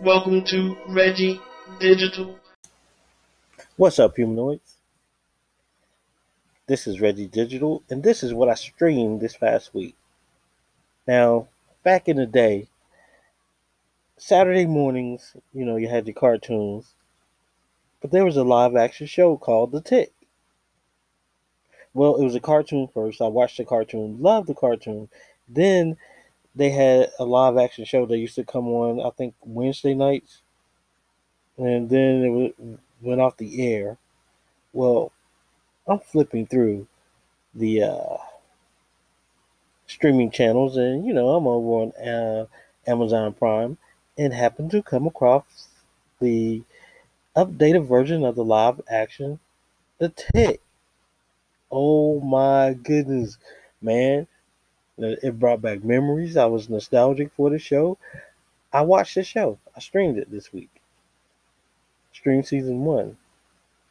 Welcome 0.00 0.44
to 0.46 0.76
Reggie 0.88 1.40
Digital. 1.78 2.38
What's 3.76 3.98
up, 3.98 4.16
humanoids? 4.16 4.74
This 6.66 6.86
is 6.86 7.00
Reggie 7.00 7.28
Digital, 7.28 7.82
and 7.88 8.02
this 8.02 8.22
is 8.22 8.34
what 8.34 8.48
I 8.48 8.54
streamed 8.54 9.20
this 9.20 9.36
past 9.36 9.72
week. 9.72 9.94
Now, 11.06 11.48
back 11.84 12.08
in 12.08 12.16
the 12.16 12.26
day, 12.26 12.68
Saturday 14.16 14.66
mornings, 14.66 15.36
you 15.52 15.64
know, 15.64 15.76
you 15.76 15.88
had 15.88 16.06
your 16.06 16.14
cartoons, 16.14 16.94
but 18.00 18.10
there 18.10 18.24
was 18.24 18.36
a 18.36 18.44
live 18.44 18.74
action 18.74 19.06
show 19.06 19.36
called 19.36 19.70
The 19.70 19.80
Tick. 19.80 20.12
Well, 21.94 22.16
it 22.16 22.24
was 22.24 22.34
a 22.34 22.40
cartoon 22.40 22.88
first. 22.92 23.22
I 23.22 23.28
watched 23.28 23.58
the 23.58 23.64
cartoon, 23.64 24.20
loved 24.20 24.48
the 24.48 24.54
cartoon. 24.54 25.08
Then 25.48 25.96
they 26.54 26.70
had 26.70 27.10
a 27.18 27.24
live 27.24 27.56
action 27.56 27.84
show 27.84 28.06
that 28.06 28.18
used 28.18 28.36
to 28.36 28.44
come 28.44 28.68
on, 28.68 29.00
I 29.04 29.10
think, 29.10 29.34
Wednesday 29.42 29.94
nights. 29.94 30.42
And 31.56 31.88
then 31.90 32.54
it 32.58 32.78
went 33.00 33.20
off 33.20 33.36
the 33.36 33.66
air. 33.72 33.98
Well, 34.72 35.12
I'm 35.86 36.00
flipping 36.00 36.46
through 36.46 36.86
the 37.54 37.82
uh, 37.84 38.16
streaming 39.86 40.30
channels, 40.30 40.76
and 40.76 41.06
you 41.06 41.12
know, 41.14 41.28
I'm 41.30 41.46
over 41.46 41.82
on 41.82 41.92
uh, 42.06 42.46
Amazon 42.86 43.32
Prime 43.32 43.78
and 44.16 44.32
happened 44.32 44.70
to 44.72 44.82
come 44.82 45.06
across 45.06 45.68
the 46.20 46.62
updated 47.36 47.86
version 47.86 48.24
of 48.24 48.36
the 48.36 48.44
live 48.44 48.80
action 48.88 49.40
The 49.98 50.10
Tick. 50.10 50.60
Oh 51.70 52.20
my 52.20 52.72
goodness, 52.74 53.38
man. 53.82 54.26
It 54.96 55.38
brought 55.38 55.60
back 55.60 55.82
memories. 55.82 56.36
I 56.36 56.46
was 56.46 56.68
nostalgic 56.68 57.32
for 57.32 57.50
the 57.50 57.58
show. 57.58 57.98
I 58.72 58.82
watched 58.82 59.16
the 59.16 59.24
show. 59.24 59.58
I 59.76 59.80
streamed 59.80 60.18
it 60.18 60.30
this 60.30 60.52
week. 60.52 60.70
Streamed 62.12 62.46
season 62.46 62.84
one. 62.84 63.16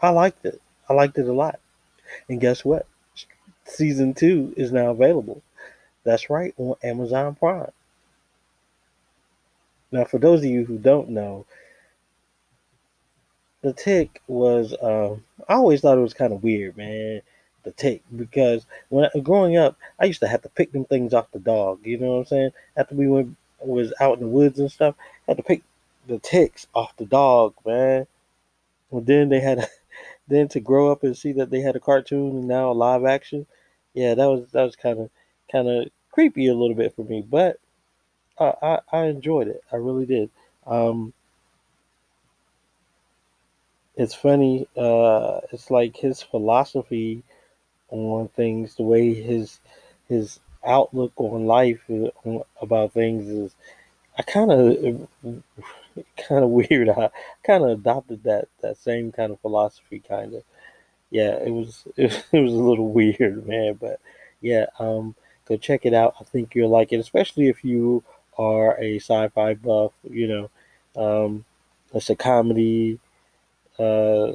I 0.00 0.10
liked 0.10 0.44
it. 0.44 0.60
I 0.88 0.94
liked 0.94 1.18
it 1.18 1.28
a 1.28 1.32
lot. 1.32 1.60
And 2.28 2.40
guess 2.40 2.64
what? 2.64 2.86
Season 3.64 4.14
two 4.14 4.54
is 4.56 4.72
now 4.72 4.90
available. 4.90 5.42
That's 6.04 6.30
right, 6.30 6.54
on 6.56 6.76
Amazon 6.82 7.34
Prime. 7.34 7.72
Now, 9.90 10.04
for 10.04 10.18
those 10.18 10.40
of 10.40 10.46
you 10.46 10.64
who 10.64 10.78
don't 10.78 11.10
know, 11.10 11.46
the 13.62 13.72
tick 13.72 14.22
was, 14.28 14.74
um, 14.80 15.24
I 15.48 15.54
always 15.54 15.80
thought 15.80 15.98
it 15.98 16.02
was 16.02 16.14
kind 16.14 16.32
of 16.32 16.42
weird, 16.42 16.76
man 16.76 17.22
the 17.66 17.72
tick 17.72 18.02
because 18.14 18.64
when 18.88 19.10
I, 19.14 19.18
growing 19.18 19.58
up, 19.58 19.76
I 19.98 20.06
used 20.06 20.20
to 20.20 20.28
have 20.28 20.42
to 20.42 20.48
pick 20.48 20.72
them 20.72 20.86
things 20.86 21.12
off 21.12 21.30
the 21.32 21.38
dog. 21.38 21.80
You 21.84 21.98
know 21.98 22.12
what 22.12 22.18
I'm 22.20 22.24
saying? 22.26 22.50
After 22.76 22.94
we 22.94 23.08
went 23.08 23.36
was 23.60 23.92
out 24.00 24.14
in 24.14 24.20
the 24.20 24.28
woods 24.28 24.58
and 24.58 24.70
stuff, 24.70 24.94
I 25.26 25.32
had 25.32 25.36
to 25.38 25.42
pick 25.42 25.62
the 26.06 26.18
ticks 26.18 26.66
off 26.74 26.96
the 26.96 27.04
dog, 27.04 27.54
man. 27.66 28.06
And 28.92 29.04
then 29.06 29.28
they 29.28 29.40
had, 29.40 29.68
then 30.28 30.48
to 30.48 30.60
grow 30.60 30.90
up 30.90 31.02
and 31.02 31.16
see 31.16 31.32
that 31.32 31.50
they 31.50 31.60
had 31.60 31.76
a 31.76 31.80
cartoon 31.80 32.36
and 32.36 32.48
now 32.48 32.70
a 32.70 32.72
live 32.72 33.04
action, 33.04 33.46
yeah, 33.92 34.14
that 34.14 34.26
was 34.26 34.50
that 34.52 34.62
was 34.62 34.76
kind 34.76 35.00
of 35.00 35.10
kind 35.50 35.68
of 35.68 35.88
creepy 36.12 36.46
a 36.46 36.54
little 36.54 36.76
bit 36.76 36.94
for 36.94 37.04
me, 37.04 37.22
but 37.28 37.58
I, 38.38 38.52
I, 38.62 38.78
I 38.92 39.04
enjoyed 39.06 39.48
it. 39.48 39.62
I 39.72 39.76
really 39.76 40.06
did. 40.06 40.30
Um, 40.66 41.12
it's 43.96 44.14
funny. 44.14 44.68
Uh, 44.76 45.40
it's 45.52 45.70
like 45.70 45.96
his 45.96 46.22
philosophy 46.22 47.22
on 47.96 48.28
things, 48.28 48.74
the 48.76 48.82
way 48.82 49.14
his 49.14 49.60
his 50.08 50.40
outlook 50.64 51.12
on 51.16 51.46
life 51.46 51.80
uh, 51.90 52.38
about 52.60 52.92
things 52.92 53.28
is. 53.28 53.54
I 54.18 54.22
kind 54.22 54.50
of 54.50 55.08
kind 56.16 56.44
of 56.44 56.50
weird. 56.50 56.88
I 56.90 57.10
kind 57.44 57.64
of 57.64 57.70
adopted 57.70 58.22
that 58.24 58.48
that 58.62 58.76
same 58.78 59.12
kind 59.12 59.32
of 59.32 59.40
philosophy, 59.40 60.02
kind 60.06 60.34
of. 60.34 60.42
Yeah, 61.10 61.36
it 61.36 61.50
was 61.50 61.84
it, 61.96 62.24
it 62.32 62.40
was 62.40 62.52
a 62.52 62.56
little 62.56 62.88
weird, 62.88 63.46
man. 63.46 63.74
But 63.74 64.00
yeah, 64.40 64.66
um, 64.78 65.14
go 65.46 65.56
check 65.56 65.86
it 65.86 65.94
out. 65.94 66.14
I 66.20 66.24
think 66.24 66.54
you'll 66.54 66.70
like 66.70 66.92
it, 66.92 67.00
especially 67.00 67.48
if 67.48 67.64
you 67.64 68.02
are 68.38 68.78
a 68.80 68.96
sci-fi 68.98 69.54
buff. 69.54 69.92
You 70.08 70.50
know, 70.96 71.24
um, 71.24 71.44
it's 71.94 72.10
a 72.10 72.16
comedy. 72.16 72.98
Uh, 73.78 74.32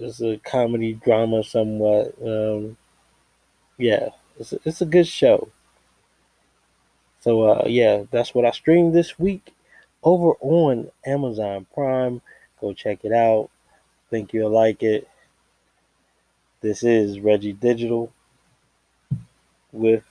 it's 0.00 0.20
a 0.22 0.38
comedy 0.38 0.94
drama 0.94 1.44
somewhat. 1.44 2.14
Um, 2.24 2.76
yeah, 3.78 4.10
it's 4.38 4.52
a, 4.52 4.58
it's 4.64 4.80
a 4.80 4.86
good 4.86 5.06
show. 5.06 5.48
So 7.20 7.42
uh, 7.42 7.64
yeah, 7.66 8.04
that's 8.10 8.34
what 8.34 8.44
I 8.44 8.50
streamed 8.50 8.94
this 8.94 9.18
week 9.18 9.54
over 10.02 10.32
on 10.40 10.90
Amazon 11.04 11.66
Prime. 11.74 12.22
Go 12.60 12.72
check 12.72 13.04
it 13.04 13.12
out. 13.12 13.50
Think 14.08 14.32
you'll 14.32 14.50
like 14.50 14.82
it. 14.82 15.08
This 16.62 16.82
is 16.82 17.20
Reggie 17.20 17.52
Digital 17.52 18.12
with 19.72 20.04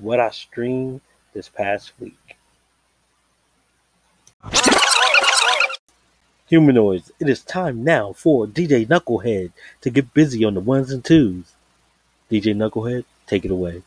what 0.00 0.20
I 0.20 0.30
streamed 0.30 1.00
this 1.34 1.48
past 1.48 1.92
week. 1.98 2.36
Humanoids, 6.52 7.10
it 7.18 7.30
is 7.30 7.42
time 7.42 7.82
now 7.82 8.12
for 8.12 8.46
DJ 8.46 8.86
Knucklehead 8.86 9.52
to 9.80 9.88
get 9.88 10.12
busy 10.12 10.44
on 10.44 10.52
the 10.52 10.60
ones 10.60 10.90
and 10.90 11.02
twos. 11.02 11.54
DJ 12.30 12.54
Knucklehead, 12.54 13.06
take 13.26 13.46
it 13.46 13.50
away. 13.50 13.80